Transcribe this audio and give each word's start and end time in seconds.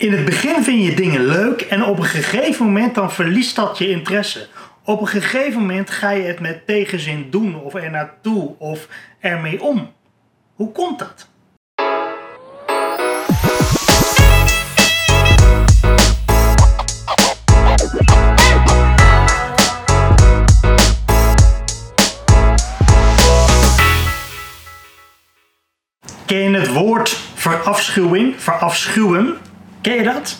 In 0.00 0.12
het 0.12 0.24
begin 0.24 0.62
vind 0.62 0.84
je 0.84 0.94
dingen 0.94 1.26
leuk 1.26 1.60
en 1.60 1.84
op 1.84 1.98
een 1.98 2.04
gegeven 2.04 2.64
moment 2.66 2.94
dan 2.94 3.12
verliest 3.12 3.56
dat 3.56 3.78
je 3.78 3.88
interesse. 3.88 4.46
Op 4.84 5.00
een 5.00 5.06
gegeven 5.06 5.60
moment 5.60 5.90
ga 5.90 6.10
je 6.10 6.22
het 6.22 6.40
met 6.40 6.66
tegenzin 6.66 7.30
doen 7.30 7.60
of 7.60 7.74
er 7.74 7.90
naartoe 7.90 8.54
of 8.58 8.88
ermee 9.18 9.62
om. 9.62 9.92
Hoe 10.54 10.72
komt 10.72 10.98
dat? 10.98 11.28
Ken 26.26 26.38
je 26.38 26.58
het 26.58 26.72
woord 26.72 27.08
verafschuwing, 27.34 28.34
verafschuwen? 28.40 29.48
Ken 29.80 29.94
je 29.94 30.02
dat? 30.02 30.38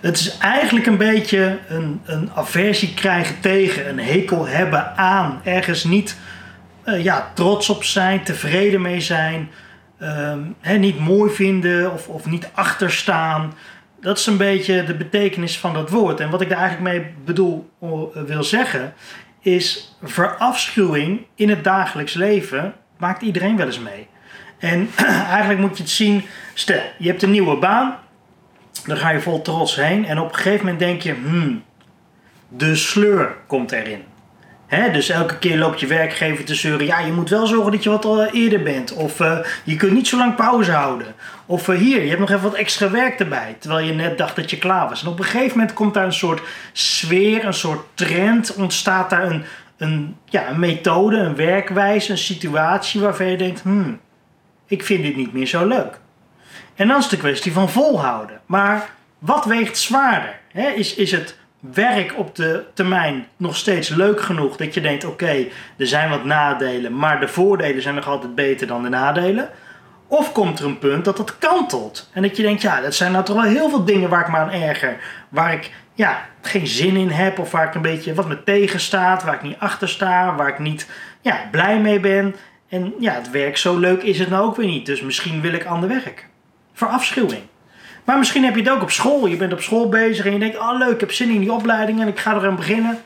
Het 0.00 0.18
is 0.18 0.38
eigenlijk 0.38 0.86
een 0.86 0.96
beetje 0.96 1.58
een, 1.68 2.00
een 2.04 2.30
aversie 2.34 2.94
krijgen 2.94 3.40
tegen, 3.40 3.88
een 3.88 3.98
hekel 3.98 4.46
hebben 4.46 4.96
aan, 4.96 5.40
ergens 5.44 5.84
niet 5.84 6.16
uh, 6.84 7.04
ja, 7.04 7.30
trots 7.34 7.68
op 7.68 7.84
zijn, 7.84 8.22
tevreden 8.22 8.80
mee 8.80 9.00
zijn, 9.00 9.50
um, 10.02 10.56
niet 10.80 10.98
mooi 10.98 11.32
vinden 11.32 11.92
of, 11.92 12.08
of 12.08 12.26
niet 12.26 12.48
achterstaan. 12.52 13.54
Dat 14.00 14.18
is 14.18 14.26
een 14.26 14.36
beetje 14.36 14.84
de 14.84 14.94
betekenis 14.94 15.58
van 15.58 15.74
dat 15.74 15.90
woord. 15.90 16.20
En 16.20 16.30
wat 16.30 16.40
ik 16.40 16.48
daar 16.48 16.58
eigenlijk 16.58 16.94
mee 16.94 17.14
bedoel, 17.24 17.70
uh, 17.82 17.88
wil 18.26 18.42
zeggen, 18.44 18.94
is 19.40 19.96
verafschuwing 20.02 21.26
in 21.34 21.48
het 21.48 21.64
dagelijks 21.64 22.14
leven 22.14 22.74
maakt 22.98 23.22
iedereen 23.22 23.56
wel 23.56 23.66
eens 23.66 23.80
mee. 23.80 24.06
En 24.58 24.90
eigenlijk 25.36 25.60
moet 25.60 25.76
je 25.76 25.82
het 25.82 25.92
zien, 25.92 26.24
stel, 26.54 26.82
je 26.98 27.08
hebt 27.08 27.22
een 27.22 27.30
nieuwe 27.30 27.56
baan, 27.56 27.96
dan 28.86 28.96
ga 28.96 29.10
je 29.10 29.20
vol 29.20 29.42
trots 29.42 29.76
heen 29.76 30.04
en 30.04 30.18
op 30.18 30.28
een 30.28 30.34
gegeven 30.34 30.58
moment 30.58 30.78
denk 30.78 31.02
je, 31.02 31.14
hmm, 31.14 31.62
de 32.48 32.76
sleur 32.76 33.36
komt 33.46 33.72
erin. 33.72 34.04
Dus 34.92 35.08
elke 35.08 35.38
keer 35.38 35.58
loopt 35.58 35.80
je 35.80 35.86
werkgever 35.86 36.44
te 36.44 36.54
zeuren, 36.54 36.86
ja, 36.86 36.98
je 36.98 37.12
moet 37.12 37.30
wel 37.30 37.46
zorgen 37.46 37.72
dat 37.72 37.82
je 37.82 37.90
wat 37.90 38.32
eerder 38.32 38.62
bent. 38.62 38.92
Of 38.92 39.20
uh, 39.20 39.38
je 39.64 39.76
kunt 39.76 39.92
niet 39.92 40.08
zo 40.08 40.16
lang 40.16 40.34
pauze 40.34 40.72
houden. 40.72 41.14
Of 41.46 41.68
uh, 41.68 41.78
hier, 41.78 42.02
je 42.02 42.08
hebt 42.08 42.20
nog 42.20 42.30
even 42.30 42.42
wat 42.42 42.54
extra 42.54 42.90
werk 42.90 43.20
erbij, 43.20 43.56
terwijl 43.58 43.86
je 43.86 43.92
net 43.92 44.18
dacht 44.18 44.36
dat 44.36 44.50
je 44.50 44.58
klaar 44.58 44.88
was. 44.88 45.02
En 45.02 45.08
op 45.08 45.18
een 45.18 45.24
gegeven 45.24 45.58
moment 45.58 45.72
komt 45.72 45.94
daar 45.94 46.04
een 46.04 46.12
soort 46.12 46.40
sfeer, 46.72 47.44
een 47.44 47.54
soort 47.54 47.84
trend, 47.94 48.54
ontstaat 48.54 49.10
daar 49.10 49.30
een, 49.30 49.44
een, 49.76 50.16
ja, 50.24 50.48
een 50.48 50.60
methode, 50.60 51.16
een 51.16 51.36
werkwijze, 51.36 52.10
een 52.10 52.18
situatie 52.18 53.00
waarvan 53.00 53.26
je 53.26 53.36
denkt, 53.36 53.62
hmm, 53.62 54.00
ik 54.66 54.84
vind 54.84 55.02
dit 55.02 55.16
niet 55.16 55.32
meer 55.32 55.46
zo 55.46 55.66
leuk. 55.66 56.00
En 56.74 56.88
dan 56.88 56.98
is 56.98 57.08
de 57.08 57.16
kwestie 57.16 57.52
van 57.52 57.70
volhouden. 57.70 58.40
Maar 58.46 58.90
wat 59.18 59.44
weegt 59.44 59.78
zwaarder? 59.78 60.40
is, 60.74 60.94
is 60.94 61.10
het 61.10 61.36
werk 61.60 62.18
op 62.18 62.34
de 62.34 62.64
termijn 62.74 63.26
nog 63.36 63.56
steeds 63.56 63.88
leuk 63.88 64.20
genoeg 64.20 64.56
dat 64.56 64.74
je 64.74 64.80
denkt: 64.80 65.04
oké, 65.04 65.46
er 65.76 65.86
zijn 65.86 66.10
wat 66.10 66.24
nadelen, 66.24 66.96
maar 66.96 67.20
de 67.20 67.28
voordelen 67.28 67.82
zijn 67.82 67.94
nog 67.94 68.08
altijd 68.08 68.34
beter 68.34 68.66
dan 68.66 68.82
de 68.82 68.88
nadelen? 68.88 69.48
Of 70.06 70.32
komt 70.32 70.58
er 70.58 70.64
een 70.64 70.78
punt 70.78 71.04
dat 71.04 71.18
het 71.18 71.38
kantelt 71.38 72.10
en 72.12 72.22
dat 72.22 72.36
je 72.36 72.42
denkt: 72.42 72.62
ja, 72.62 72.80
dat 72.80 72.94
zijn 72.94 73.12
nou 73.12 73.24
toch 73.24 73.36
wel 73.36 73.50
heel 73.50 73.68
veel 73.68 73.84
dingen 73.84 74.08
waar 74.08 74.20
ik 74.20 74.30
me 74.30 74.36
aan 74.36 74.50
erger, 74.50 74.96
waar 75.28 75.52
ik 75.52 75.70
ja, 75.94 76.26
geen 76.40 76.66
zin 76.66 76.96
in 76.96 77.10
heb 77.10 77.38
of 77.38 77.50
waar 77.50 77.66
ik 77.66 77.74
een 77.74 77.82
beetje 77.82 78.14
wat 78.14 78.28
me 78.28 78.44
tegenstaat, 78.44 79.22
waar 79.22 79.34
ik 79.34 79.42
niet 79.42 79.58
achter 79.58 79.88
sta, 79.88 80.34
waar 80.34 80.48
ik 80.48 80.58
niet 80.58 80.88
ja, 81.20 81.48
blij 81.50 81.80
mee 81.80 82.00
ben. 82.00 82.36
En 82.68 82.94
ja, 82.98 83.12
het 83.12 83.30
werk 83.30 83.56
zo 83.56 83.78
leuk 83.78 84.02
is 84.02 84.18
het 84.18 84.30
nou 84.30 84.44
ook 84.44 84.56
weer 84.56 84.66
niet. 84.66 84.86
Dus 84.86 85.02
misschien 85.02 85.40
wil 85.40 85.52
ik 85.52 85.64
ander 85.64 85.88
werk. 85.88 86.30
Verafschuwing. 86.72 87.42
Maar 88.04 88.18
misschien 88.18 88.44
heb 88.44 88.54
je 88.54 88.60
het 88.60 88.70
ook 88.70 88.82
op 88.82 88.90
school. 88.90 89.26
Je 89.26 89.36
bent 89.36 89.52
op 89.52 89.60
school 89.60 89.88
bezig 89.88 90.26
en 90.26 90.32
je 90.32 90.38
denkt, 90.38 90.58
oh 90.58 90.78
leuk, 90.78 90.94
ik 90.94 91.00
heb 91.00 91.12
zin 91.12 91.30
in 91.30 91.40
die 91.40 91.52
opleiding 91.52 92.00
en 92.00 92.08
ik 92.08 92.18
ga 92.18 92.34
er 92.34 92.46
aan 92.46 92.56
beginnen. 92.56 92.98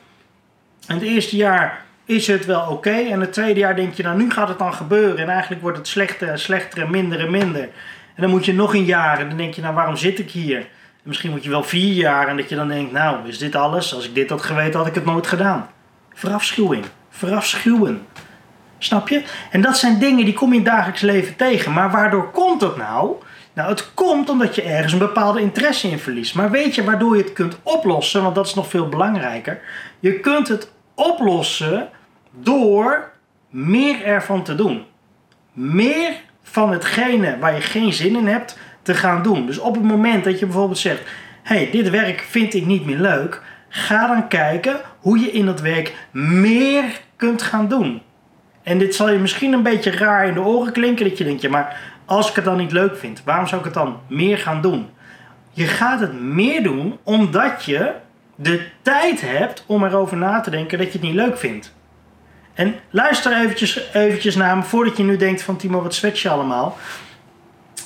En 0.86 0.94
het 0.94 1.04
eerste 1.04 1.36
jaar 1.36 1.84
is 2.04 2.26
het 2.26 2.46
wel 2.46 2.70
oké. 2.70 2.90
En 2.90 3.20
het 3.20 3.32
tweede 3.32 3.60
jaar 3.60 3.76
denk 3.76 3.94
je, 3.94 4.02
nou 4.02 4.16
nu 4.16 4.30
gaat 4.30 4.48
het 4.48 4.58
dan 4.58 4.74
gebeuren. 4.74 5.18
En 5.18 5.28
eigenlijk 5.28 5.62
wordt 5.62 5.78
het 5.78 5.88
slechter 5.88 6.28
en 6.28 6.38
slechter 6.38 6.82
en 6.82 6.90
minder 6.90 7.20
en 7.20 7.30
minder. 7.30 7.68
En 8.14 8.22
dan 8.22 8.30
moet 8.30 8.44
je 8.44 8.54
nog 8.54 8.74
een 8.74 8.84
jaar 8.84 9.18
en 9.18 9.28
dan 9.28 9.36
denk 9.36 9.54
je, 9.54 9.60
nou 9.60 9.74
waarom 9.74 9.96
zit 9.96 10.18
ik 10.18 10.30
hier? 10.30 10.56
En 10.56 10.66
misschien 11.02 11.30
moet 11.30 11.44
je 11.44 11.50
wel 11.50 11.62
vier 11.62 11.92
jaar 11.92 12.28
en 12.28 12.36
dat 12.36 12.48
je 12.48 12.54
dan 12.54 12.68
denkt, 12.68 12.92
nou 12.92 13.28
is 13.28 13.38
dit 13.38 13.54
alles? 13.54 13.94
Als 13.94 14.08
ik 14.08 14.14
dit 14.14 14.30
had 14.30 14.42
geweten 14.42 14.78
had 14.78 14.88
ik 14.88 14.94
het 14.94 15.04
nooit 15.04 15.26
gedaan. 15.26 15.68
Verafschuwing. 16.14 16.84
Verafschuwen. 17.10 18.06
Snap 18.78 19.08
je? 19.08 19.22
En 19.50 19.60
dat 19.60 19.78
zijn 19.78 19.98
dingen 19.98 20.24
die 20.24 20.34
kom 20.34 20.52
je 20.52 20.58
in 20.58 20.64
het 20.64 20.72
dagelijks 20.72 21.00
leven 21.00 21.36
tegen. 21.36 21.72
Maar 21.72 21.90
waardoor 21.90 22.30
komt 22.30 22.60
dat 22.60 22.76
nou? 22.76 23.16
Nou, 23.56 23.68
het 23.68 23.94
komt 23.94 24.28
omdat 24.28 24.54
je 24.54 24.62
ergens 24.62 24.92
een 24.92 24.98
bepaalde 24.98 25.40
interesse 25.40 25.90
in 25.90 25.98
verliest. 25.98 26.34
Maar 26.34 26.50
weet 26.50 26.74
je 26.74 26.84
waardoor 26.84 27.16
je 27.16 27.22
het 27.22 27.32
kunt 27.32 27.58
oplossen? 27.62 28.22
Want 28.22 28.34
dat 28.34 28.46
is 28.46 28.54
nog 28.54 28.68
veel 28.68 28.88
belangrijker. 28.88 29.60
Je 30.00 30.20
kunt 30.20 30.48
het 30.48 30.72
oplossen 30.94 31.88
door 32.30 33.10
meer 33.50 34.04
ervan 34.04 34.42
te 34.42 34.54
doen. 34.54 34.84
Meer 35.52 36.12
van 36.42 36.72
hetgene 36.72 37.38
waar 37.38 37.54
je 37.54 37.60
geen 37.60 37.92
zin 37.92 38.16
in 38.16 38.26
hebt 38.26 38.58
te 38.82 38.94
gaan 38.94 39.22
doen. 39.22 39.46
Dus 39.46 39.58
op 39.58 39.74
het 39.74 39.84
moment 39.84 40.24
dat 40.24 40.38
je 40.38 40.46
bijvoorbeeld 40.46 40.78
zegt: 40.78 41.02
hey, 41.42 41.68
dit 41.70 41.90
werk 41.90 42.20
vind 42.20 42.54
ik 42.54 42.66
niet 42.66 42.86
meer 42.86 42.98
leuk. 42.98 43.42
Ga 43.68 44.06
dan 44.06 44.28
kijken 44.28 44.80
hoe 45.00 45.18
je 45.18 45.30
in 45.30 45.46
dat 45.46 45.60
werk 45.60 45.94
meer 46.10 46.84
kunt 47.16 47.42
gaan 47.42 47.68
doen. 47.68 48.02
En 48.62 48.78
dit 48.78 48.94
zal 48.94 49.10
je 49.10 49.18
misschien 49.18 49.52
een 49.52 49.62
beetje 49.62 49.90
raar 49.90 50.26
in 50.26 50.34
de 50.34 50.40
oren 50.40 50.72
klinken. 50.72 51.08
Dat 51.08 51.18
je 51.18 51.24
denkt, 51.24 51.42
ja, 51.42 51.48
maar 51.50 51.95
als 52.06 52.28
ik 52.28 52.34
het 52.36 52.44
dan 52.44 52.56
niet 52.56 52.72
leuk 52.72 52.96
vind, 52.96 53.22
waarom 53.24 53.46
zou 53.46 53.58
ik 53.58 53.66
het 53.66 53.74
dan 53.74 54.00
meer 54.06 54.38
gaan 54.38 54.60
doen? 54.60 54.88
Je 55.52 55.66
gaat 55.66 56.00
het 56.00 56.20
meer 56.20 56.62
doen 56.62 56.98
omdat 57.02 57.64
je 57.64 57.92
de 58.34 58.66
tijd 58.82 59.20
hebt 59.20 59.64
om 59.66 59.84
erover 59.84 60.16
na 60.16 60.40
te 60.40 60.50
denken 60.50 60.78
dat 60.78 60.86
je 60.86 60.92
het 60.92 61.02
niet 61.02 61.14
leuk 61.14 61.38
vindt. 61.38 61.74
En 62.54 62.74
luister 62.90 63.36
eventjes, 63.36 63.92
eventjes 63.92 64.36
naar 64.36 64.56
me 64.56 64.62
voordat 64.62 64.96
je 64.96 65.02
nu 65.02 65.16
denkt 65.16 65.42
van 65.42 65.56
Timo, 65.56 65.82
wat 65.82 65.94
zwets 65.94 66.22
je 66.22 66.28
allemaal? 66.28 66.76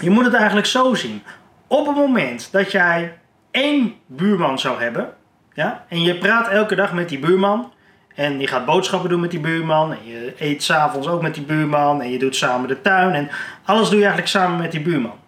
Je 0.01 0.11
moet 0.11 0.25
het 0.25 0.35
eigenlijk 0.35 0.67
zo 0.67 0.95
zien. 0.95 1.23
Op 1.67 1.87
het 1.87 1.97
moment 1.97 2.49
dat 2.53 2.73
jij 2.73 3.19
één 3.51 3.95
buurman 4.07 4.59
zou 4.59 4.83
hebben, 4.83 5.15
ja, 5.53 5.85
en 5.89 6.03
je 6.03 6.19
praat 6.19 6.49
elke 6.49 6.75
dag 6.75 6.93
met 6.93 7.09
die 7.09 7.19
buurman, 7.19 7.73
en 8.15 8.41
je 8.41 8.47
gaat 8.47 8.65
boodschappen 8.65 9.11
doen 9.11 9.21
met 9.21 9.31
die 9.31 9.41
buurman. 9.41 9.93
En 9.93 9.99
je 10.05 10.35
eet 10.39 10.63
s'avonds 10.63 11.09
ook 11.09 11.23
met 11.23 11.35
die 11.35 11.45
buurman. 11.45 12.03
En 12.03 12.11
je 12.11 12.19
doet 12.19 12.37
samen 12.37 12.69
de 12.69 12.81
tuin. 12.81 13.15
En 13.15 13.31
alles 13.65 13.89
doe 13.89 13.99
je 13.99 14.05
eigenlijk 14.05 14.33
samen 14.33 14.59
met 14.59 14.73
die 14.73 14.81
buurman. 14.81 15.19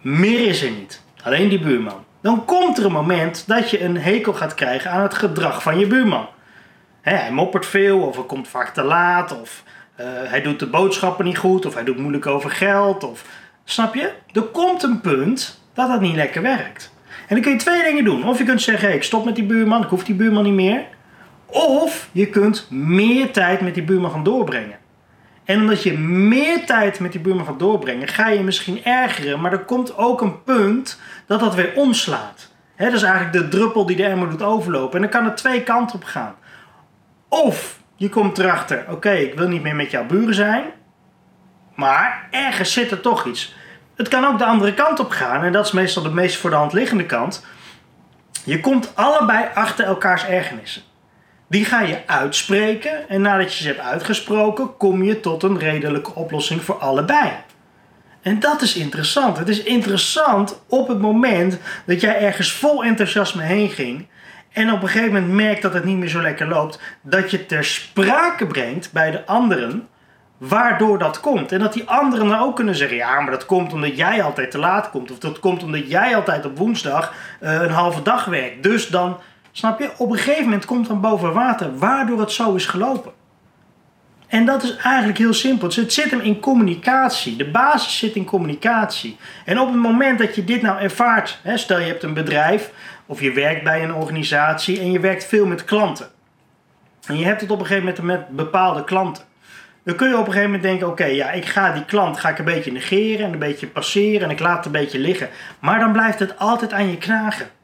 Meer 0.00 0.46
is 0.46 0.62
er 0.62 0.70
niet. 0.70 1.02
Alleen 1.22 1.48
die 1.48 1.60
buurman. 1.60 2.04
Dan 2.20 2.44
komt 2.44 2.78
er 2.78 2.84
een 2.84 2.92
moment 2.92 3.44
dat 3.46 3.70
je 3.70 3.84
een 3.84 3.96
hekel 3.96 4.32
gaat 4.32 4.54
krijgen 4.54 4.90
aan 4.90 5.02
het 5.02 5.14
gedrag 5.14 5.62
van 5.62 5.78
je 5.78 5.86
buurman. 5.86 6.28
hij 7.00 7.32
moppert 7.32 7.66
veel, 7.66 8.00
of 8.00 8.16
hij 8.16 8.24
komt 8.24 8.48
vaak 8.48 8.74
te 8.74 8.82
laat, 8.82 9.40
of 9.40 9.62
uh, 10.00 10.06
hij 10.06 10.42
doet 10.42 10.58
de 10.58 10.66
boodschappen 10.66 11.24
niet 11.24 11.38
goed, 11.38 11.66
of 11.66 11.74
hij 11.74 11.84
doet 11.84 11.98
moeilijk 11.98 12.26
over 12.26 12.50
geld. 12.50 13.04
Of, 13.04 13.24
snap 13.64 13.94
je? 13.94 14.12
Er 14.32 14.42
komt 14.42 14.82
een 14.82 15.00
punt 15.00 15.60
dat 15.74 15.88
dat 15.88 16.00
niet 16.00 16.14
lekker 16.14 16.42
werkt. 16.42 16.92
En 17.06 17.34
dan 17.34 17.40
kun 17.40 17.52
je 17.52 17.58
twee 17.58 17.82
dingen 17.82 18.04
doen. 18.04 18.28
Of 18.28 18.38
je 18.38 18.44
kunt 18.44 18.62
zeggen: 18.62 18.88
hey, 18.88 18.96
ik 18.96 19.02
stop 19.02 19.24
met 19.24 19.34
die 19.34 19.44
buurman, 19.44 19.82
ik 19.82 19.88
hoef 19.88 20.04
die 20.04 20.14
buurman 20.14 20.44
niet 20.44 20.52
meer. 20.52 20.84
Of 21.50 22.08
je 22.12 22.26
kunt 22.26 22.70
meer 22.70 23.32
tijd 23.32 23.60
met 23.60 23.74
die 23.74 23.82
buurman 23.82 24.10
gaan 24.10 24.24
doorbrengen. 24.24 24.78
En 25.44 25.60
omdat 25.60 25.82
je 25.82 25.98
meer 25.98 26.66
tijd 26.66 27.00
met 27.00 27.12
die 27.12 27.20
buurman 27.20 27.46
gaat 27.46 27.58
doorbrengen, 27.58 28.08
ga 28.08 28.28
je 28.28 28.42
misschien 28.42 28.84
ergeren. 28.84 29.40
Maar 29.40 29.52
er 29.52 29.64
komt 29.64 29.96
ook 29.96 30.20
een 30.20 30.42
punt 30.42 31.00
dat 31.26 31.40
dat 31.40 31.54
weer 31.54 31.72
omslaat. 31.74 32.48
Dat 32.76 32.92
is 32.92 33.02
eigenlijk 33.02 33.32
de 33.32 33.48
druppel 33.48 33.86
die 33.86 33.96
de 33.96 34.04
emmer 34.04 34.30
doet 34.30 34.42
overlopen. 34.42 34.94
En 34.94 35.00
dan 35.00 35.10
kan 35.10 35.24
het 35.24 35.36
twee 35.36 35.62
kanten 35.62 35.96
op 35.96 36.04
gaan. 36.04 36.34
Of 37.28 37.80
je 37.96 38.08
komt 38.08 38.38
erachter, 38.38 38.84
oké, 38.90 39.10
ik 39.10 39.34
wil 39.34 39.48
niet 39.48 39.62
meer 39.62 39.76
met 39.76 39.90
jouw 39.90 40.06
buren 40.06 40.34
zijn. 40.34 40.64
Maar 41.74 42.28
ergens 42.30 42.72
zit 42.72 42.90
er 42.90 43.00
toch 43.00 43.26
iets. 43.26 43.54
Het 43.96 44.08
kan 44.08 44.24
ook 44.24 44.38
de 44.38 44.44
andere 44.44 44.74
kant 44.74 45.00
op 45.00 45.10
gaan. 45.10 45.42
En 45.42 45.52
dat 45.52 45.66
is 45.66 45.72
meestal 45.72 46.02
de 46.02 46.10
meest 46.10 46.36
voor 46.36 46.50
de 46.50 46.56
hand 46.56 46.72
liggende 46.72 47.06
kant. 47.06 47.46
Je 48.44 48.60
komt 48.60 48.92
allebei 48.94 49.46
achter 49.54 49.84
elkaars 49.84 50.24
ergernissen. 50.24 50.82
Die 51.48 51.64
ga 51.64 51.80
je 51.80 52.06
uitspreken 52.06 53.08
en 53.08 53.20
nadat 53.20 53.54
je 53.54 53.62
ze 53.62 53.68
hebt 53.68 53.80
uitgesproken, 53.80 54.76
kom 54.76 55.02
je 55.02 55.20
tot 55.20 55.42
een 55.42 55.58
redelijke 55.58 56.14
oplossing 56.14 56.62
voor 56.62 56.78
allebei. 56.78 57.30
En 58.22 58.40
dat 58.40 58.62
is 58.62 58.76
interessant. 58.76 59.38
Het 59.38 59.48
is 59.48 59.62
interessant 59.62 60.62
op 60.66 60.88
het 60.88 60.98
moment 60.98 61.58
dat 61.86 62.00
jij 62.00 62.20
ergens 62.20 62.52
vol 62.52 62.84
enthousiasme 62.84 63.42
heen 63.42 63.68
ging 63.68 64.06
en 64.52 64.72
op 64.72 64.82
een 64.82 64.88
gegeven 64.88 65.12
moment 65.12 65.32
merkt 65.32 65.62
dat 65.62 65.74
het 65.74 65.84
niet 65.84 65.96
meer 65.96 66.08
zo 66.08 66.22
lekker 66.22 66.48
loopt, 66.48 66.80
dat 67.02 67.30
je 67.30 67.46
ter 67.46 67.64
sprake 67.64 68.46
brengt 68.46 68.92
bij 68.92 69.10
de 69.10 69.26
anderen 69.26 69.88
waardoor 70.38 70.98
dat 70.98 71.20
komt. 71.20 71.52
En 71.52 71.58
dat 71.58 71.72
die 71.72 71.88
anderen 71.88 72.28
dan 72.28 72.40
ook 72.40 72.56
kunnen 72.56 72.74
zeggen: 72.74 72.96
ja, 72.96 73.20
maar 73.20 73.30
dat 73.30 73.46
komt 73.46 73.72
omdat 73.72 73.96
jij 73.96 74.22
altijd 74.22 74.50
te 74.50 74.58
laat 74.58 74.90
komt. 74.90 75.10
Of 75.10 75.18
dat 75.18 75.40
komt 75.40 75.62
omdat 75.62 75.90
jij 75.90 76.16
altijd 76.16 76.46
op 76.46 76.58
woensdag 76.58 77.14
uh, 77.40 77.52
een 77.52 77.70
halve 77.70 78.02
dag 78.02 78.24
werkt. 78.24 78.62
Dus 78.62 78.88
dan 78.88 79.18
Snap 79.58 79.78
je? 79.78 79.90
Op 79.96 80.10
een 80.10 80.18
gegeven 80.18 80.44
moment 80.44 80.64
komt 80.64 80.88
dan 80.88 81.00
boven 81.00 81.32
water 81.32 81.78
waardoor 81.78 82.20
het 82.20 82.32
zo 82.32 82.54
is 82.54 82.66
gelopen. 82.66 83.12
En 84.26 84.44
dat 84.44 84.62
is 84.62 84.76
eigenlijk 84.76 85.18
heel 85.18 85.32
simpel. 85.32 85.66
Dus 85.66 85.76
het 85.76 85.92
zit 85.92 86.10
hem 86.10 86.20
in 86.20 86.40
communicatie. 86.40 87.36
De 87.36 87.50
basis 87.50 87.98
zit 87.98 88.14
in 88.14 88.24
communicatie. 88.24 89.16
En 89.44 89.58
op 89.58 89.68
het 89.68 89.76
moment 89.76 90.18
dat 90.18 90.34
je 90.34 90.44
dit 90.44 90.62
nou 90.62 90.80
ervaart, 90.80 91.38
hè, 91.42 91.56
stel 91.56 91.78
je 91.78 91.86
hebt 91.86 92.02
een 92.02 92.14
bedrijf 92.14 92.70
of 93.06 93.20
je 93.20 93.32
werkt 93.32 93.64
bij 93.64 93.82
een 93.82 93.94
organisatie 93.94 94.80
en 94.80 94.92
je 94.92 95.00
werkt 95.00 95.24
veel 95.24 95.46
met 95.46 95.64
klanten. 95.64 96.08
En 97.06 97.18
je 97.18 97.24
hebt 97.24 97.40
het 97.40 97.50
op 97.50 97.60
een 97.60 97.66
gegeven 97.66 97.86
moment 97.86 98.02
met 98.02 98.28
bepaalde 98.36 98.84
klanten. 98.84 99.24
Dan 99.84 99.96
kun 99.96 100.08
je 100.08 100.14
op 100.14 100.26
een 100.26 100.32
gegeven 100.32 100.50
moment 100.50 100.62
denken: 100.62 100.88
oké, 100.88 101.04
ja, 101.04 101.30
ik 101.30 101.44
ga 101.44 101.72
die 101.72 101.84
klant 101.84 102.18
ga 102.18 102.28
ik 102.28 102.38
een 102.38 102.44
beetje 102.44 102.72
negeren 102.72 103.26
en 103.26 103.32
een 103.32 103.38
beetje 103.38 103.66
passeren 103.66 104.22
en 104.22 104.30
ik 104.30 104.40
laat 104.40 104.56
het 104.56 104.66
een 104.66 104.80
beetje 104.80 104.98
liggen. 104.98 105.28
Maar 105.58 105.78
dan 105.78 105.92
blijft 105.92 106.18
het 106.18 106.38
altijd 106.38 106.72
aan 106.72 106.90
je 106.90 106.98
knagen. 106.98 107.56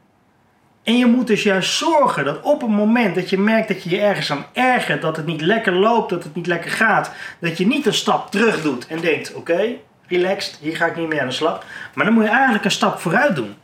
En 0.84 0.98
je 0.98 1.06
moet 1.06 1.26
dus 1.26 1.42
juist 1.42 1.72
zorgen 1.72 2.24
dat 2.24 2.40
op 2.42 2.60
het 2.60 2.70
moment 2.70 3.14
dat 3.14 3.30
je 3.30 3.38
merkt 3.38 3.68
dat 3.68 3.82
je 3.82 3.90
je 3.90 4.00
ergens 4.00 4.30
aan 4.30 4.46
ergert, 4.52 5.02
dat 5.02 5.16
het 5.16 5.26
niet 5.26 5.40
lekker 5.40 5.72
loopt, 5.72 6.10
dat 6.10 6.24
het 6.24 6.34
niet 6.34 6.46
lekker 6.46 6.70
gaat, 6.70 7.10
dat 7.38 7.58
je 7.58 7.66
niet 7.66 7.86
een 7.86 7.94
stap 7.94 8.30
terug 8.30 8.62
doet 8.62 8.86
en 8.86 9.00
denkt: 9.00 9.34
oké, 9.34 9.74
relaxed, 10.06 10.58
hier 10.60 10.76
ga 10.76 10.86
ik 10.86 10.96
niet 10.96 11.08
meer 11.08 11.20
aan 11.20 11.26
de 11.26 11.32
slag. 11.32 11.64
Maar 11.94 12.04
dan 12.04 12.14
moet 12.14 12.24
je 12.24 12.30
eigenlijk 12.30 12.64
een 12.64 12.70
stap 12.70 12.98
vooruit 12.98 13.36
doen. 13.36 13.54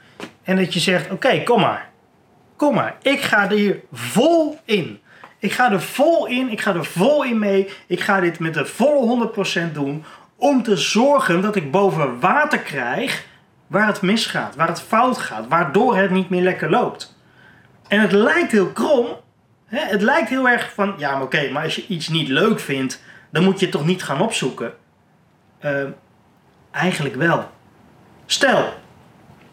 En 0.43 0.57
dat 0.57 0.75
je 0.75 0.81
zegt: 0.81 1.11
oké, 1.11 1.43
kom 1.43 1.61
maar. 1.61 1.89
Kom 2.57 2.75
maar, 2.75 2.97
ik 3.03 3.21
ga 3.21 3.51
er 3.51 3.57
hier 3.57 3.81
vol 3.93 4.59
in. 4.65 5.01
Ik 5.39 5.53
ga 5.53 5.73
er 5.73 5.83
vol 5.83 6.27
in, 6.27 6.51
ik 6.51 6.61
ga 6.61 6.75
er 6.75 6.85
vol 6.85 7.25
in 7.25 7.39
mee. 7.39 7.69
Ik 7.87 8.01
ga 8.01 8.21
dit 8.21 8.39
met 8.39 8.55
de 8.55 8.67
volle 8.67 9.31
100% 9.69 9.73
doen 9.73 10.05
om 10.37 10.63
te 10.63 10.77
zorgen 10.77 11.43
dat 11.43 11.57
ik 11.57 11.71
boven 11.71 12.21
water 12.21 12.59
krijg 12.59 13.25
waar 13.71 13.87
het 13.87 14.03
misgaat, 14.03 14.57
waar 14.57 14.69
het 14.69 14.81
fout 14.81 15.19
gaat, 15.19 15.49
waardoor 15.49 15.97
het 15.97 16.11
niet 16.11 16.31
meer 16.31 16.43
lekker 16.43 16.71
loopt. 16.71 17.17
En 17.89 18.01
het 18.01 18.13
lijkt 18.13 18.53
heel 18.53 18.73
krom. 18.73 19.07
Hè? 19.67 19.81
Het 19.81 20.03
lijkt 20.03 20.29
heel 20.29 20.49
erg 20.49 20.73
van, 20.75 20.95
ja 20.99 21.13
maar 21.13 21.23
oké, 21.23 21.51
maar 21.51 21.63
als 21.63 21.75
je 21.75 21.87
iets 21.87 22.09
niet 22.09 22.29
leuk 22.29 22.61
vindt, 22.61 23.03
dan 23.31 23.45
moet 23.45 23.59
je 23.59 23.67
het 23.67 23.75
toch 23.75 23.87
niet 23.87 24.03
gaan 24.03 24.21
opzoeken? 24.21 24.73
Uh, 25.65 25.83
eigenlijk 26.71 27.15
wel. 27.15 27.51
Stel, 28.27 28.73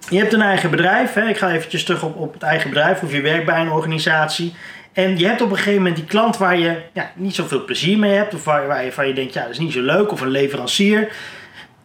je 0.09 0.17
hebt 0.17 0.33
een 0.33 0.41
eigen 0.41 0.69
bedrijf. 0.69 1.13
Hè? 1.13 1.27
Ik 1.27 1.37
ga 1.37 1.51
eventjes 1.51 1.83
terug 1.83 2.03
op, 2.03 2.15
op 2.15 2.33
het 2.33 2.43
eigen 2.43 2.69
bedrijf 2.69 3.01
of 3.01 3.11
je 3.11 3.21
werkt 3.21 3.45
bij 3.45 3.61
een 3.61 3.71
organisatie. 3.71 4.53
En 4.93 5.17
je 5.17 5.27
hebt 5.27 5.41
op 5.41 5.49
een 5.49 5.55
gegeven 5.55 5.77
moment 5.77 5.95
die 5.95 6.05
klant 6.05 6.37
waar 6.37 6.57
je 6.57 6.81
ja, 6.93 7.11
niet 7.15 7.35
zoveel 7.35 7.65
plezier 7.65 7.99
mee 7.99 8.13
hebt. 8.13 8.33
Of 8.33 8.43
waar, 8.43 8.67
waar 8.67 8.83
je 8.83 8.91
van 8.91 9.07
je 9.07 9.13
denkt, 9.13 9.33
ja, 9.33 9.41
dat 9.41 9.51
is 9.51 9.59
niet 9.59 9.73
zo 9.73 9.81
leuk. 9.81 10.11
Of 10.11 10.21
een 10.21 10.27
leverancier. 10.27 11.11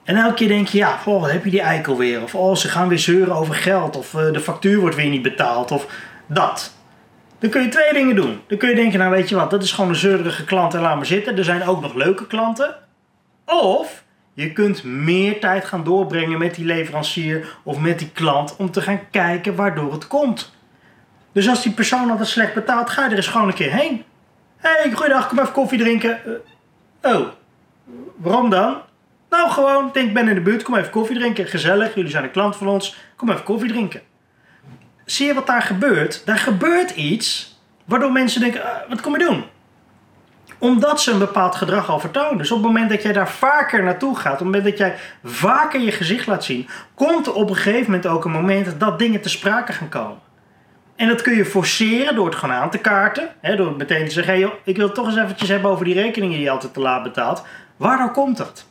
En 0.05 0.17
elke 0.17 0.35
keer 0.35 0.49
denk 0.49 0.69
je, 0.69 0.79
ja, 0.79 0.99
oh, 1.05 1.31
heb 1.31 1.45
je 1.45 1.51
die 1.51 1.61
eikel 1.61 1.97
weer. 1.97 2.23
Of 2.23 2.35
oh, 2.35 2.55
ze 2.55 2.69
gaan 2.69 2.89
weer 2.89 2.99
zeuren 2.99 3.35
over 3.35 3.55
geld. 3.55 3.97
Of 3.97 4.15
uh, 4.15 4.33
de 4.33 4.41
factuur 4.41 4.81
wordt 4.81 4.97
weer 4.97 5.09
niet 5.09 5.23
betaald. 5.23 5.71
Of 5.71 5.87
dat. 6.27 6.75
Dan 7.39 7.51
kun 7.51 7.63
je 7.63 7.69
twee 7.69 7.93
dingen 7.93 8.17
doen. 8.17 8.41
Dan 8.47 8.59
kun 8.59 8.69
je 8.69 8.75
denken, 8.75 8.99
nou 8.99 9.11
weet 9.11 9.29
je 9.29 9.35
wat, 9.35 9.51
dat 9.51 9.63
is 9.63 9.73
gewoon 9.73 9.91
een 9.91 9.97
zeurige 9.97 10.45
klant 10.45 10.75
en 10.75 10.81
laat 10.81 10.97
maar 10.97 11.07
zitten. 11.07 11.39
Er 11.39 11.45
zijn 11.45 11.65
ook 11.65 11.81
nog 11.81 11.95
leuke 11.95 12.27
klanten. 12.27 12.75
Of 13.47 14.05
je 14.35 14.53
kunt 14.53 14.85
meer 14.85 15.41
tijd 15.41 15.65
gaan 15.65 15.85
doorbrengen 15.85 16.39
met 16.39 16.55
die 16.55 16.65
leverancier 16.65 17.57
of 17.63 17.79
met 17.79 17.99
die 17.99 18.11
klant 18.11 18.57
om 18.57 18.71
te 18.71 18.81
gaan 18.81 19.11
kijken 19.11 19.55
waardoor 19.55 19.93
het 19.93 20.07
komt. 20.07 20.53
Dus 21.33 21.49
als 21.49 21.63
die 21.63 21.73
persoon 21.73 22.11
altijd 22.11 22.29
slecht 22.29 22.55
betaalt, 22.55 22.91
ga 22.91 23.05
je 23.05 23.11
er 23.11 23.17
eens 23.17 23.27
gewoon 23.27 23.49
een 23.49 23.55
keer 23.55 23.73
heen. 23.73 24.05
Hé, 24.57 24.71
hey, 24.71 24.93
goeiedag, 24.93 25.29
kom 25.29 25.39
even 25.39 25.53
koffie 25.53 25.79
drinken. 25.79 26.21
Uh, 27.03 27.15
oh, 27.15 27.27
waarom 28.17 28.51
dan? 28.51 28.77
Nou, 29.33 29.51
gewoon, 29.51 29.91
denk, 29.93 30.09
ik 30.09 30.15
ben 30.15 30.29
in 30.29 30.35
de 30.35 30.41
buurt, 30.41 30.63
kom 30.63 30.77
even 30.77 30.91
koffie 30.91 31.19
drinken. 31.19 31.47
Gezellig, 31.47 31.95
jullie 31.95 32.11
zijn 32.11 32.25
een 32.25 32.31
klant 32.31 32.57
van 32.57 32.67
ons, 32.69 32.97
kom 33.17 33.31
even 33.31 33.43
koffie 33.43 33.69
drinken. 33.69 34.01
Zie 35.05 35.27
je 35.27 35.35
wat 35.35 35.47
daar 35.47 35.63
gebeurt? 35.63 36.27
Daar 36.27 36.39
gebeurt 36.39 36.91
iets 36.91 37.59
waardoor 37.85 38.13
mensen 38.13 38.41
denken, 38.41 38.61
uh, 38.61 38.69
wat 38.89 39.01
kom 39.01 39.13
je 39.13 39.25
doen? 39.25 39.45
Omdat 40.59 41.01
ze 41.01 41.11
een 41.11 41.19
bepaald 41.19 41.55
gedrag 41.55 41.89
al 41.91 42.01
vertonen. 42.01 42.39
Dus 42.39 42.51
op 42.51 42.57
het 42.57 42.67
moment 42.67 42.91
dat 42.91 43.03
jij 43.03 43.13
daar 43.13 43.31
vaker 43.31 43.83
naartoe 43.83 44.17
gaat, 44.17 44.33
op 44.33 44.39
het 44.39 44.47
moment 44.47 44.65
dat 44.65 44.79
jij 44.79 44.97
vaker 45.25 45.81
je 45.81 45.93
gezicht 45.93 46.27
laat 46.27 46.45
zien, 46.45 46.69
komt 46.95 47.27
er 47.27 47.35
op 47.35 47.49
een 47.49 47.57
gegeven 47.57 47.85
moment 47.85 48.07
ook 48.07 48.25
een 48.25 48.31
moment 48.31 48.81
dat 48.81 48.99
dingen 48.99 49.21
te 49.21 49.29
sprake 49.29 49.73
gaan 49.73 49.89
komen. 49.89 50.19
En 50.97 51.09
dat 51.09 51.23
kun 51.23 51.35
je 51.35 51.45
forceren 51.45 52.15
door 52.15 52.27
het 52.27 52.35
gewoon 52.35 52.55
aan 52.55 52.71
te 52.71 52.79
kaarten. 52.79 53.29
Hè, 53.41 53.57
door 53.57 53.77
meteen 53.77 54.07
te 54.07 54.13
zeggen, 54.13 54.39
joh, 54.39 54.53
ik 54.65 54.77
wil 54.77 54.87
het 54.87 54.95
toch 54.95 55.07
eens 55.07 55.17
eventjes 55.17 55.49
hebben 55.49 55.71
over 55.71 55.85
die 55.85 55.95
rekeningen 55.95 56.37
die 56.37 56.45
je 56.45 56.51
altijd 56.51 56.75
te 56.75 56.81
laat 56.81 57.03
betaalt. 57.03 57.45
Waardoor 57.77 58.11
komt 58.11 58.37
dat? 58.37 58.71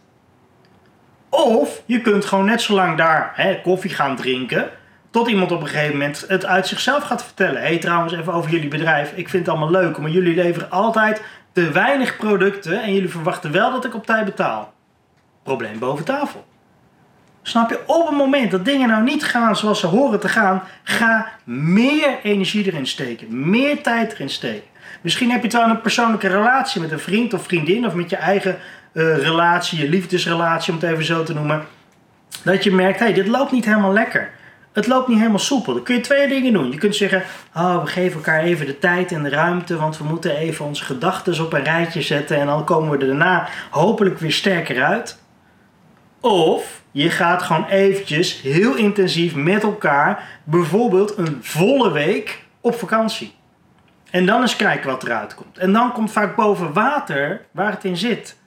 Of 1.31 1.81
je 1.85 2.01
kunt 2.01 2.25
gewoon 2.25 2.45
net 2.45 2.61
zo 2.61 2.73
lang 2.73 2.97
daar 2.97 3.31
hè, 3.35 3.61
koffie 3.61 3.89
gaan 3.89 4.15
drinken. 4.15 4.69
Tot 5.11 5.27
iemand 5.27 5.51
op 5.51 5.61
een 5.61 5.67
gegeven 5.67 5.97
moment 5.97 6.25
het 6.27 6.45
uit 6.45 6.67
zichzelf 6.67 7.03
gaat 7.03 7.23
vertellen. 7.23 7.61
Hé, 7.61 7.67
hey, 7.67 7.77
trouwens, 7.77 8.13
even 8.13 8.33
over 8.33 8.51
jullie 8.51 8.67
bedrijf. 8.67 9.11
Ik 9.15 9.29
vind 9.29 9.45
het 9.45 9.55
allemaal 9.55 9.81
leuk, 9.81 9.97
maar 9.97 10.09
jullie 10.09 10.35
leveren 10.35 10.69
altijd 10.69 11.21
te 11.53 11.71
weinig 11.71 12.17
producten 12.17 12.81
en 12.81 12.93
jullie 12.93 13.09
verwachten 13.09 13.51
wel 13.51 13.71
dat 13.71 13.85
ik 13.85 13.95
op 13.95 14.05
tijd 14.05 14.25
betaal. 14.25 14.73
Probleem 15.43 15.79
boven 15.79 16.05
tafel. 16.05 16.45
Snap 17.41 17.69
je? 17.69 17.79
Op 17.85 18.07
het 18.07 18.17
moment 18.17 18.51
dat 18.51 18.65
dingen 18.65 18.87
nou 18.87 19.03
niet 19.03 19.23
gaan 19.23 19.55
zoals 19.55 19.79
ze 19.79 19.87
horen 19.87 20.19
te 20.19 20.29
gaan, 20.29 20.63
ga 20.83 21.27
meer 21.43 22.19
energie 22.23 22.65
erin 22.65 22.87
steken, 22.87 23.49
meer 23.49 23.83
tijd 23.83 24.13
erin 24.13 24.29
steken. 24.29 24.69
Misschien 25.01 25.31
heb 25.31 25.43
je 25.43 25.49
wel 25.49 25.69
een 25.69 25.81
persoonlijke 25.81 26.27
relatie 26.27 26.81
met 26.81 26.91
een 26.91 26.99
vriend 26.99 27.33
of 27.33 27.43
vriendin 27.43 27.85
of 27.85 27.93
met 27.93 28.09
je 28.09 28.15
eigen 28.15 28.57
relatie, 28.93 29.79
je 29.79 29.89
liefdesrelatie 29.89 30.73
om 30.73 30.79
het 30.79 30.89
even 30.89 31.05
zo 31.05 31.23
te 31.23 31.33
noemen. 31.33 31.65
Dat 32.43 32.63
je 32.63 32.71
merkt, 32.71 32.99
hé, 32.99 33.05
hey, 33.05 33.13
dit 33.13 33.27
loopt 33.27 33.51
niet 33.51 33.65
helemaal 33.65 33.93
lekker. 33.93 34.29
Het 34.73 34.87
loopt 34.87 35.07
niet 35.07 35.17
helemaal 35.17 35.39
soepel. 35.39 35.73
Dan 35.73 35.83
kun 35.83 35.95
je 35.95 36.01
twee 36.01 36.27
dingen 36.27 36.53
doen. 36.53 36.71
Je 36.71 36.77
kunt 36.77 36.95
zeggen, 36.95 37.23
oh, 37.55 37.83
we 37.83 37.87
geven 37.87 38.15
elkaar 38.15 38.43
even 38.43 38.65
de 38.65 38.79
tijd 38.79 39.11
en 39.11 39.23
de 39.23 39.29
ruimte, 39.29 39.77
want 39.77 39.97
we 39.97 40.03
moeten 40.03 40.35
even 40.35 40.65
onze 40.65 40.83
gedachten 40.83 41.43
op 41.45 41.53
een 41.53 41.63
rijtje 41.63 42.01
zetten 42.01 42.37
en 42.37 42.45
dan 42.45 42.63
komen 42.63 42.89
we 42.89 42.97
er 42.97 43.07
daarna 43.07 43.47
hopelijk 43.69 44.19
weer 44.19 44.31
sterker 44.31 44.83
uit. 44.83 45.19
Of 46.19 46.81
je 46.91 47.09
gaat 47.09 47.41
gewoon 47.41 47.65
eventjes 47.65 48.41
heel 48.41 48.75
intensief 48.75 49.35
met 49.35 49.63
elkaar, 49.63 50.39
bijvoorbeeld 50.43 51.17
een 51.17 51.37
volle 51.41 51.91
week 51.91 52.43
op 52.61 52.75
vakantie. 52.75 53.33
En 54.11 54.25
dan 54.25 54.41
eens 54.41 54.55
kijken 54.55 54.89
wat 54.89 55.03
eruit 55.03 55.35
komt. 55.35 55.57
En 55.57 55.73
dan 55.73 55.91
komt 55.91 56.11
vaak 56.11 56.35
boven 56.35 56.73
water 56.73 57.45
waar 57.51 57.71
het 57.71 57.83
in 57.83 57.97
zit. 57.97 58.39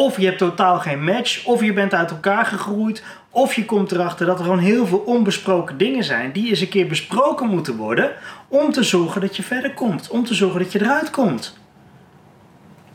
Of 0.00 0.16
je 0.16 0.24
hebt 0.24 0.38
totaal 0.38 0.78
geen 0.78 1.04
match, 1.04 1.44
of 1.44 1.62
je 1.64 1.72
bent 1.72 1.94
uit 1.94 2.10
elkaar 2.10 2.44
gegroeid, 2.44 3.02
of 3.30 3.54
je 3.54 3.64
komt 3.64 3.92
erachter 3.92 4.26
dat 4.26 4.38
er 4.38 4.44
gewoon 4.44 4.58
heel 4.58 4.86
veel 4.86 4.98
onbesproken 4.98 5.78
dingen 5.78 6.04
zijn 6.04 6.32
die 6.32 6.48
eens 6.48 6.60
een 6.60 6.68
keer 6.68 6.86
besproken 6.86 7.48
moeten 7.48 7.76
worden 7.76 8.12
om 8.48 8.72
te 8.72 8.82
zorgen 8.82 9.20
dat 9.20 9.36
je 9.36 9.42
verder 9.42 9.74
komt, 9.74 10.08
om 10.08 10.24
te 10.24 10.34
zorgen 10.34 10.60
dat 10.60 10.72
je 10.72 10.80
eruit 10.80 11.10
komt. 11.10 11.58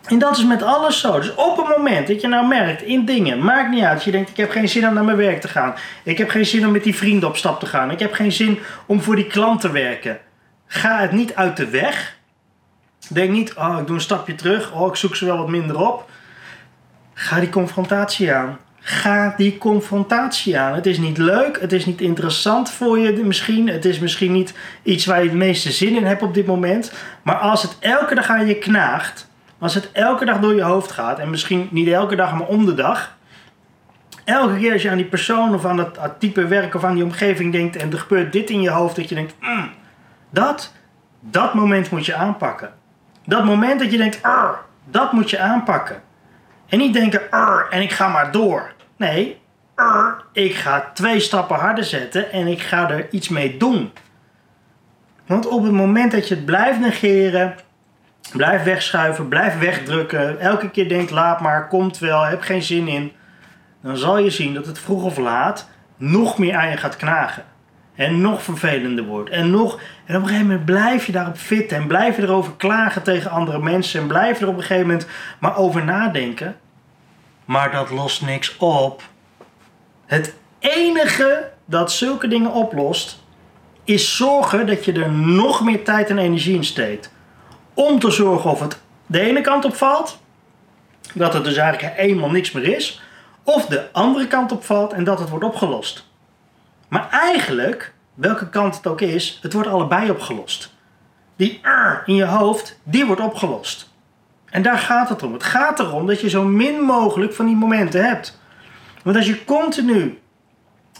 En 0.06 0.19
dat 0.19 0.38
is 0.38 0.46
met 0.46 0.63
alles 0.63 1.00
zo. 1.00 1.19
Dus 1.19 1.36
op 1.36 1.57
het 1.57 1.78
moment 1.78 2.07
dat 2.07 2.22
je 2.22 2.28
nou 2.28 2.48
merkt 2.48 2.81
in 2.81 3.06
dingen, 3.06 3.44
maakt 3.44 3.69
niet 3.69 3.84
uit, 3.84 4.04
je 4.04 4.12
denkt 4.12 4.30
ik 4.30 4.38
heb 4.38 4.52
geen 4.52 4.69
zin 4.69 4.88
om 4.88 4.94
naar 4.94 5.04
mijn 5.04 5.18
werk 5.18 5.42
te 5.42 5.48
gaan, 5.48 5.75
ik 6.04 6.18
heb 6.18 6.30
geen 6.30 6.46
zin 6.46 6.66
om 6.66 6.72
met 6.72 6.84
die 6.84 6.96
vrienden 6.96 7.30
op 7.30 7.38
stap 7.38 7.60
te 7.60 7.66
gaan, 7.66 7.92
ik 7.92 8.00
heb 8.00 8.13
geen 8.13 8.31
zin 8.31 8.60
om 8.86 9.02
voor 9.02 9.16
die 9.16 9.28
klant 9.28 9.62
te 9.62 9.72
werken. 9.72 10.19
Ga 10.68 11.00
het 11.00 11.12
niet 11.12 11.35
uit 11.35 11.57
de 11.57 11.69
weg. 11.69 12.18
Denk 13.09 13.31
niet, 13.31 13.54
oh 13.54 13.78
ik 13.80 13.88
doe 13.88 13.95
een 13.95 14.02
stapje 14.02 14.35
terug, 14.35 14.74
oh 14.74 14.88
ik 14.88 14.95
zoek 14.95 15.16
ze 15.16 15.26
wel 15.26 15.38
wat 15.38 15.50
minder 15.50 15.80
op. 15.80 16.09
Ga 17.18 17.40
die 17.40 17.50
confrontatie 17.50 18.34
aan. 18.34 18.57
Ga 18.80 19.34
die 19.38 19.57
confrontatie 19.57 20.60
aan. 20.60 20.74
Het 20.74 20.86
is 20.86 20.98
niet 20.98 21.18
leuk, 21.18 21.60
het 21.62 21.74
is 21.74 21.86
niet 21.86 22.02
interessant 22.02 22.72
voor 22.72 23.00
je 23.00 23.24
misschien. 23.24 23.68
Het 23.69 23.86
is 23.86 24.00
misschien 24.00 24.31
niet 24.31 24.54
iets 24.84 25.06
waar 25.06 25.24
je 25.24 25.30
het 25.30 25.38
meeste 25.38 25.72
zin 25.72 25.95
in 25.95 26.06
hebt 26.06 26.22
op 26.22 26.34
dit 26.34 26.45
moment. 26.45 26.94
Maar 27.22 27.36
als 27.36 27.62
het 27.62 27.78
elke 27.80 28.16
dag 28.16 28.30
aan 28.30 28.48
je 28.48 28.56
knaagt, 28.56 29.30
als 29.60 29.74
het 29.74 29.92
elke 29.92 30.26
dag 30.26 30.40
door 30.40 30.56
je 30.56 30.62
hoofd 30.62 30.92
gaat, 30.92 31.19
en 31.19 31.30
misschien 31.30 31.68
niet 31.72 31.88
elke 31.88 32.16
dag, 32.16 32.34
maar 32.34 32.48
om 32.48 32.66
de 32.66 32.74
dag. 32.74 33.18
Elke 34.24 34.57
keer 34.57 34.74
als 34.74 34.81
je 34.81 34.90
aan 34.90 34.98
die 34.98 35.06
persoon 35.06 35.54
of 35.54 35.66
aan 35.66 35.78
het, 35.78 36.19
type 36.19 36.48
werk 36.48 36.76
of 36.76 36.84
aan 36.84 36.95
die 36.95 37.04
omgeving 37.04 37.52
denkt 37.52 37.76
en 37.76 37.92
er 37.92 38.00
gebeurt 38.00 38.31
dit 38.31 38.50
in 38.50 38.62
je 38.62 38.69
hoofd, 38.69 38.95
dat 38.95 39.10
je 39.10 39.16
denkt, 39.16 39.36
mm, 39.40 39.69
dat, 40.30 40.74
dat 41.19 41.54
moment 41.54 41.90
moet 41.90 42.06
je 42.06 42.16
aanpakken. 42.16 42.74
Dat 43.26 43.45
moment 43.45 43.80
dat 43.80 43.92
je 43.92 43.98
denkt, 43.98 44.19
dat 44.92 45.12
moet 45.12 45.30
je 45.30 45.40
aanpakken. 45.40 46.02
En 46.68 46.78
niet 46.78 46.94
denken, 46.94 47.31
en 47.69 47.81
ik 47.81 47.92
ga 47.92 48.07
maar 48.07 48.31
door. 48.31 48.74
Nee, 48.98 49.42
ik 50.34 50.56
ga 50.56 50.92
twee 50.94 51.19
stappen 51.19 51.56
harder 51.56 51.84
zetten 51.84 52.31
en 52.31 52.48
ik 52.48 52.62
ga 52.62 52.90
er 52.90 53.07
iets 53.12 53.30
mee 53.30 53.57
doen. 53.57 53.92
Want 55.26 55.48
op 55.48 55.64
het 55.64 55.72
moment 55.72 56.12
dat 56.12 56.28
je 56.28 56.36
het 56.36 56.45
blijft 56.45 56.80
negeren, 56.80 57.56
blijft 58.34 58.64
wegschuiven, 58.64 59.28
blijft 59.28 59.60
wegdrukken, 59.60 60.40
elke 60.40 60.69
keer 60.69 60.90
denkt 60.90 61.12
laat 61.12 61.42
maar, 61.42 61.68
komt 61.68 61.98
wel, 61.98 62.24
heb 62.24 62.42
geen 62.42 62.64
zin 62.64 62.88
in, 62.88 63.12
dan 63.81 63.98
zal 63.98 64.18
je 64.18 64.30
zien 64.30 64.54
dat 64.54 64.66
het 64.66 64.80
vroeg 64.80 65.04
of 65.04 65.18
laat 65.18 65.69
nog 65.98 66.38
meer 66.38 66.56
aan 66.56 66.69
je 66.69 66.78
gaat 66.78 66.95
knagen. 66.95 67.44
En 67.95 68.21
nog 68.21 68.44
vervelender 68.44 69.06
wordt. 69.06 69.30
En, 69.30 69.49
nog, 69.49 69.80
en 70.06 70.16
op 70.16 70.21
een 70.21 70.28
gegeven 70.28 70.47
moment 70.47 70.66
blijf 70.66 71.06
je 71.06 71.11
daarop 71.11 71.37
fit 71.37 71.71
en 71.71 71.87
blijf 71.87 72.16
je 72.16 72.21
erover 72.21 72.54
klagen 72.57 73.04
tegen 73.04 73.31
andere 73.31 73.59
mensen 73.59 74.02
en 74.02 74.07
blijf 74.07 74.40
je 74.40 74.44
er 74.44 74.52
op 74.52 74.57
een 74.57 74.61
gegeven 74.61 74.87
moment 74.87 75.07
maar 75.40 75.57
over 75.57 75.83
nadenken. 75.83 76.56
Maar 77.45 77.71
dat 77.71 77.90
lost 77.90 78.21
niks 78.21 78.57
op. 78.57 79.04
Het 80.06 80.35
enige 80.59 81.52
dat 81.66 81.92
zulke 81.92 82.28
dingen 82.28 82.52
oplost, 82.52 83.23
is 83.83 84.16
zorgen 84.16 84.68
dat 84.68 84.85
je 84.85 84.94
er 84.94 85.11
nog 85.11 85.61
meer 85.61 85.83
tijd 85.83 86.09
en 86.09 86.18
energie 86.18 86.56
in 86.56 86.64
steekt. 86.64 87.11
Om 87.73 87.99
te 87.99 88.11
zorgen 88.11 88.49
of 88.49 88.59
het 88.59 88.80
de 89.06 89.19
ene 89.19 89.42
kant 89.42 89.66
op 89.66 89.75
valt, 89.75 90.19
dat 91.14 91.33
het 91.33 91.44
dus 91.44 91.57
eigenlijk 91.57 91.97
eenmaal 91.97 92.30
niks 92.30 92.52
meer 92.52 92.75
is. 92.75 93.02
Of 93.44 93.66
de 93.66 93.92
andere 93.92 94.28
kant 94.28 94.52
opvalt 94.52 94.94
en 94.94 95.04
dat 95.04 95.19
het 95.19 95.30
wordt 95.30 95.45
opgelost. 95.45 96.06
Maar 96.87 97.09
eigenlijk, 97.09 97.94
welke 98.13 98.49
kant 98.49 98.75
het 98.75 98.87
ook 98.87 99.01
is, 99.01 99.39
het 99.42 99.54
wordt 99.54 99.69
allebei 99.69 100.09
opgelost. 100.09 100.73
Die 101.35 101.59
er 101.61 102.04
in 102.06 102.15
je 102.15 102.25
hoofd, 102.25 102.80
die 102.83 103.06
wordt 103.06 103.21
opgelost. 103.21 103.94
En 104.45 104.61
daar 104.61 104.77
gaat 104.77 105.09
het 105.09 105.23
om. 105.23 105.33
Het 105.33 105.44
gaat 105.44 105.80
erom 105.80 106.07
dat 106.07 106.21
je 106.21 106.30
zo 106.30 106.44
min 106.44 106.81
mogelijk 106.81 107.33
van 107.33 107.45
die 107.45 107.56
momenten 107.56 108.06
hebt. 108.06 108.39
Want 109.04 109.15
als 109.15 109.25
je 109.25 109.45
continu, 109.45 110.19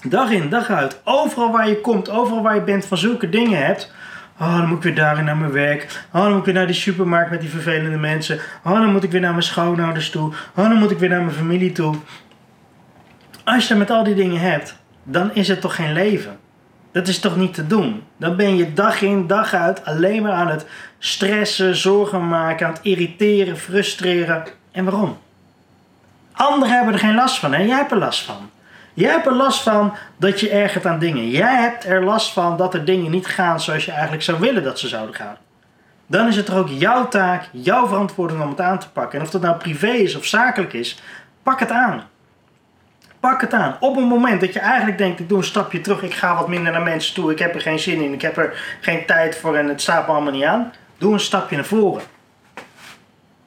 dag 0.04 0.32
in, 0.32 0.50
dag 0.50 0.70
uit, 0.70 1.02
overal 1.04 1.52
waar 1.52 1.70
je 1.70 1.82
komt, 1.82 2.10
overal 2.10 2.44
waar 2.44 2.56
je 2.56 2.62
bent, 2.62 2.86
van 2.86 2.98
zulke 2.98 3.30
dingen 3.30 3.66
hebt. 3.66 3.94
Oh, 4.40 4.58
dan 4.58 4.68
moet 4.68 4.78
ik 4.78 4.84
weer 4.84 4.96
daarin 4.96 5.26
naar 5.26 5.38
mijn 5.38 5.52
werk. 5.52 6.06
Oh, 6.14 6.22
dan 6.22 6.30
moet 6.30 6.40
ik 6.40 6.46
weer 6.46 6.54
naar 6.54 6.66
die 6.66 6.76
supermarkt 6.76 7.32
met 7.32 7.42
die 7.42 7.50
vervelende 7.50 7.98
mensen. 7.98 8.40
Oh, 8.64 8.72
dan 8.72 8.92
moet 8.92 9.04
ik 9.04 9.12
weer 9.12 9.22
naar 9.22 9.32
mijn 9.32 9.44
schoonouders 9.44 10.10
toe. 10.10 10.34
Oh, 10.56 10.70
dan 10.70 10.78
moet 10.78 10.92
ik 10.92 11.00
weer 11.00 11.10
naar 11.10 11.22
mijn 11.22 11.36
familie 11.36 11.72
toe. 11.72 11.96
Als 13.44 13.68
je 13.68 13.76
met 13.76 13.90
al 13.90 14.04
die 14.04 14.16
dingen 14.16 14.40
hebt, 14.40 14.76
dan 15.06 15.34
is 15.34 15.48
het 15.48 15.62
toch 15.62 15.76
geen 15.76 15.94
leven? 15.94 16.38
Dat 16.92 17.08
is 17.08 17.20
toch 17.20 17.36
niet 17.36 17.54
te 17.54 17.68
doen? 17.68 18.04
Dan 18.18 18.36
ben 18.36 18.56
je 18.56 18.74
dag 18.74 19.02
in, 19.02 19.28
dag 19.28 19.54
uit 19.54 19.86
alleen 19.86 20.22
maar 20.22 20.32
aan 20.32 20.48
het 20.48 20.66
stressen, 21.00 21.76
zorgen 21.76 22.28
maken, 22.28 22.68
aan 22.68 22.74
het 22.74 22.82
irriteren, 22.84 23.58
frustreren. 23.58 24.44
En 24.72 24.84
waarom? 24.84 25.18
Anderen 26.32 26.76
hebben 26.76 26.94
er 26.94 27.00
geen 27.00 27.16
last 27.16 27.40
van 27.40 27.54
en 27.54 27.68
jij 27.68 27.78
hebt 27.78 27.92
er 27.92 27.98
last 27.98 28.22
van. 28.24 28.50
Jij 28.94 29.12
hebt 29.12 29.26
er 29.26 29.36
last 29.36 29.62
van 29.62 29.94
dat 30.18 30.40
je 30.40 30.50
ergert 30.50 30.86
aan 30.86 31.00
dingen. 31.00 31.30
Jij 31.30 31.56
hebt 31.56 31.86
er 31.86 32.04
last 32.04 32.34
van 32.34 32.58
dat 32.58 32.74
er 32.74 32.86
dingen 32.86 33.12
niet 33.12 33.28
gaan 33.28 33.60
zoals 33.60 33.86
je 33.86 33.92
eigenlijk 33.92 34.24
zou 34.24 34.40
willen 34.40 34.64
dat 34.64 34.80
ze 34.80 34.88
zouden 34.88 35.16
gaan. 35.16 35.38
Dan 36.08 36.28
is 36.28 36.36
het 36.36 36.48
er 36.48 36.58
ook 36.58 36.70
jouw 36.70 37.08
taak, 37.08 37.50
jouw 37.52 37.88
verantwoording 37.88 38.42
om 38.42 38.50
het 38.50 38.62
aan 38.62 38.80
te 38.80 38.90
pakken. 38.90 39.20
En 39.20 39.26
of 39.26 39.32
dat 39.32 39.42
nou 39.42 39.58
privé 39.58 39.88
is 39.88 40.16
of 40.16 40.26
zakelijk 40.26 40.74
is, 40.74 41.02
pak 41.44 41.60
het 41.60 41.72
aan. 41.72 42.04
Pak 43.26 43.42
het 43.42 43.54
aan. 43.54 43.78
Op 43.80 43.98
een 43.98 44.04
moment 44.04 44.42
dat 44.42 44.54
je 44.54 44.60
eigenlijk 44.60 44.98
denkt, 44.98 45.20
ik 45.20 45.30
doe 45.30 45.38
een 45.38 45.44
stapje 45.44 45.82
terug, 45.82 46.02
ik 46.02 46.14
ga 46.14 46.36
wat 46.36 46.48
minder 46.48 46.72
naar 46.72 46.82
mensen 46.82 47.14
toe, 47.14 47.32
ik 47.32 47.40
heb 47.40 47.56
er 47.56 47.62
geen 47.62 47.80
zin 47.80 48.02
in, 48.02 48.14
ik 48.14 48.22
heb 48.22 48.38
er 48.38 48.78
geen 48.82 49.06
tijd 49.06 49.38
voor 49.38 49.56
en 49.56 49.68
het 49.68 49.82
staat 49.82 50.08
me 50.08 50.14
allemaal 50.14 50.32
niet 50.32 50.44
aan. 50.44 50.74
Doe 50.98 51.14
een 51.14 51.20
stapje 51.20 51.56
naar 51.56 51.66
voren. 51.66 52.04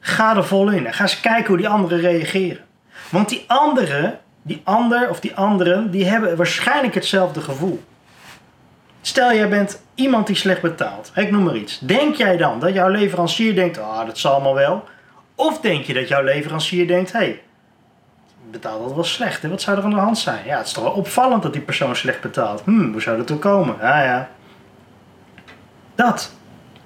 Ga 0.01 0.37
er 0.37 0.45
vol 0.45 0.71
in 0.71 0.87
en 0.87 0.93
ga 0.93 1.03
eens 1.03 1.21
kijken 1.21 1.47
hoe 1.47 1.57
die 1.57 1.69
anderen 1.69 2.01
reageren. 2.01 2.65
Want 3.09 3.29
die 3.29 3.45
anderen, 3.47 4.19
die 4.43 4.61
ander 4.65 5.09
of 5.09 5.21
die 5.21 5.35
anderen, 5.35 5.91
die 5.91 6.07
hebben 6.07 6.37
waarschijnlijk 6.37 6.95
hetzelfde 6.95 7.41
gevoel. 7.41 7.83
Stel 9.01 9.33
jij 9.33 9.49
bent 9.49 9.83
iemand 9.95 10.27
die 10.27 10.37
slecht 10.37 10.61
betaalt, 10.61 11.13
ik 11.15 11.31
noem 11.31 11.43
maar 11.43 11.57
iets. 11.57 11.79
Denk 11.79 12.15
jij 12.15 12.37
dan 12.37 12.61
dat 12.61 12.75
jouw 12.75 12.89
leverancier 12.89 13.55
denkt, 13.55 13.79
ah 13.79 13.89
oh, 13.89 14.07
dat 14.07 14.19
zal 14.19 14.33
allemaal 14.33 14.55
wel? 14.55 14.85
Of 15.35 15.61
denk 15.61 15.85
je 15.85 15.95
dat 15.95 16.09
jouw 16.09 16.23
leverancier 16.23 16.87
denkt, 16.87 17.13
hé, 17.13 17.19
hey, 17.19 17.43
betaalt 18.51 18.85
dat 18.85 18.95
wel 18.95 19.05
slecht. 19.05 19.43
Hè? 19.43 19.49
Wat 19.49 19.63
zou 19.63 19.79
er 19.79 19.85
aan 19.85 19.91
de 19.91 19.97
hand 19.97 20.19
zijn? 20.19 20.47
Ja, 20.47 20.57
het 20.57 20.67
is 20.67 20.73
toch 20.73 20.85
wel 20.85 20.93
opvallend 20.93 21.43
dat 21.43 21.53
die 21.53 21.63
persoon 21.63 21.97
slecht 21.97 22.21
betaalt. 22.21 22.63
Hm, 22.65 22.93
hoe 22.93 23.03
zou 23.03 23.17
dat 23.17 23.27
toe 23.27 23.39
komen? 23.39 23.77
Ja, 23.81 24.03
ja. 24.03 24.29
Dat. 25.95 26.33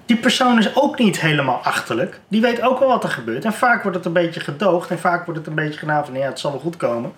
Die 0.07 0.17
persoon 0.17 0.59
is 0.59 0.77
ook 0.77 0.99
niet 0.99 1.21
helemaal 1.21 1.61
achterlijk. 1.63 2.21
Die 2.29 2.41
weet 2.41 2.63
ook 2.63 2.79
wel 2.79 2.89
wat 2.89 3.05
er 3.05 3.11
gebeurt. 3.11 3.45
En 3.45 3.53
vaak 3.53 3.83
wordt 3.83 3.97
het 3.97 4.07
een 4.07 4.13
beetje 4.13 4.41
gedoogd. 4.41 4.91
En 4.91 4.99
vaak 4.99 5.25
wordt 5.25 5.41
het 5.41 5.49
een 5.49 5.55
beetje 5.55 5.79
gedaan 5.79 6.05
van 6.05 6.15
ja, 6.15 6.27
het 6.27 6.39
zal 6.39 6.51
wel 6.51 6.61
goed 6.61 6.77
komen. 6.77 7.13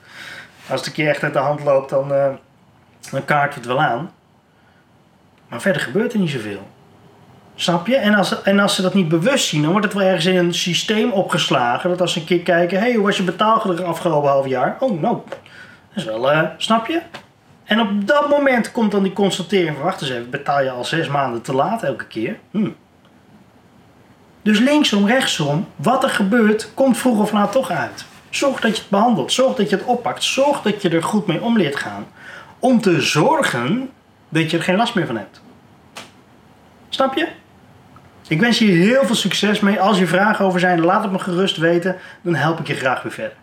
Als 0.69 0.81
het 0.81 0.87
een 0.87 0.95
keer 0.95 1.09
echt 1.09 1.23
uit 1.23 1.33
de 1.33 1.39
hand 1.39 1.65
loopt, 1.65 1.91
dan, 1.91 2.13
uh, 2.13 2.27
dan 3.11 3.25
kaart 3.25 3.55
het 3.55 3.67
wel 3.67 3.81
aan. 3.81 4.11
Maar 5.49 5.61
verder 5.61 5.83
gebeurt 5.83 6.13
er 6.13 6.19
niet 6.19 6.31
zoveel. 6.31 6.67
Snap 7.55 7.87
je? 7.87 7.97
En 7.97 8.15
als, 8.15 8.43
en 8.43 8.59
als 8.59 8.75
ze 8.75 8.83
dat 8.83 8.95
niet 8.95 9.09
bewust 9.09 9.47
zien, 9.49 9.63
dan 9.63 9.71
wordt 9.71 9.87
het 9.87 9.95
wel 9.95 10.07
ergens 10.07 10.27
in 10.27 10.37
een 10.37 10.55
systeem 10.55 11.11
opgeslagen. 11.11 11.91
Dat 11.91 12.01
als 12.01 12.13
ze 12.13 12.21
een 12.21 12.25
keer 12.25 12.41
kijken, 12.41 12.79
hé, 12.79 12.85
hey, 12.85 12.95
hoe 12.95 13.05
was 13.05 13.17
je 13.17 13.23
betaalgedrag 13.23 13.87
afgelopen 13.87 14.31
half 14.31 14.47
jaar? 14.47 14.77
Oh, 14.81 15.01
nou, 15.01 15.19
dat 15.27 15.39
is 15.95 16.05
wel, 16.05 16.33
uh, 16.33 16.43
snap 16.57 16.87
je? 16.87 17.01
En 17.65 17.81
op 17.81 18.07
dat 18.07 18.29
moment 18.29 18.73
komt 18.73 18.91
dan 18.91 19.03
die 19.03 19.13
constatering 19.13 19.75
van, 19.77 19.85
wacht 19.85 20.01
eens 20.01 20.11
even, 20.11 20.31
betaal 20.31 20.63
je 20.63 20.71
al 20.71 20.85
zes 20.85 21.09
maanden 21.09 21.43
te 21.43 21.55
laat 21.55 21.83
elke 21.83 22.07
keer? 22.07 22.39
Hm. 22.51 22.71
Dus 24.43 24.59
linksom, 24.59 25.07
rechtsom, 25.07 25.69
wat 25.77 26.03
er 26.03 26.11
gebeurt, 26.11 26.75
komt 26.75 26.99
vroeg 26.99 27.19
of 27.19 27.33
laat 27.33 27.53
toch 27.53 27.71
uit. 27.71 28.05
Zorg 28.31 28.61
dat 28.61 28.77
je 28.77 28.83
het 28.83 28.91
behandelt, 28.91 29.33
zorg 29.33 29.57
dat 29.57 29.71
je 29.71 29.77
het 29.77 29.85
oppakt, 29.85 30.25
zorg 30.25 30.63
dat 30.63 30.83
je 30.83 30.89
er 30.89 31.03
goed 31.03 31.27
mee 31.27 31.43
om 31.43 31.57
leert 31.57 31.77
gaan. 31.77 32.07
Om 32.59 32.81
te 32.81 33.01
zorgen 33.01 33.91
dat 34.29 34.51
je 34.51 34.57
er 34.57 34.63
geen 34.63 34.77
last 34.77 34.95
meer 34.95 35.07
van 35.07 35.17
hebt. 35.17 35.41
Snap 36.89 37.15
je? 37.15 37.29
Ik 38.29 38.41
wens 38.41 38.59
je 38.59 38.65
heel 38.65 39.05
veel 39.05 39.15
succes 39.15 39.61
mee. 39.61 39.81
Als 39.81 39.99
je 39.99 40.07
vragen 40.07 40.45
over 40.45 40.61
zijn, 40.61 40.81
laat 40.81 41.03
het 41.03 41.13
me 41.13 41.19
gerust 41.19 41.57
weten. 41.57 41.97
Dan 42.23 42.35
help 42.35 42.59
ik 42.61 42.67
je 42.67 42.75
graag 42.75 43.03
weer 43.03 43.13
verder. 43.13 43.37